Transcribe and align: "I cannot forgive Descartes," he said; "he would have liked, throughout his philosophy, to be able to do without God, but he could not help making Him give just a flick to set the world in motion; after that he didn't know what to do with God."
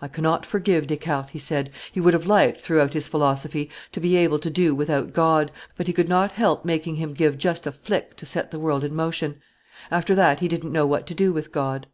"I 0.00 0.08
cannot 0.08 0.46
forgive 0.46 0.86
Descartes," 0.86 1.32
he 1.32 1.38
said; 1.38 1.68
"he 1.92 2.00
would 2.00 2.14
have 2.14 2.24
liked, 2.24 2.62
throughout 2.62 2.94
his 2.94 3.08
philosophy, 3.08 3.68
to 3.92 4.00
be 4.00 4.16
able 4.16 4.38
to 4.38 4.48
do 4.48 4.74
without 4.74 5.12
God, 5.12 5.52
but 5.76 5.86
he 5.86 5.92
could 5.92 6.08
not 6.08 6.32
help 6.32 6.64
making 6.64 6.94
Him 6.96 7.12
give 7.12 7.36
just 7.36 7.66
a 7.66 7.72
flick 7.72 8.16
to 8.16 8.24
set 8.24 8.52
the 8.52 8.58
world 8.58 8.84
in 8.84 8.94
motion; 8.94 9.36
after 9.90 10.14
that 10.14 10.40
he 10.40 10.48
didn't 10.48 10.72
know 10.72 10.86
what 10.86 11.06
to 11.08 11.14
do 11.14 11.30
with 11.30 11.52
God." 11.52 11.88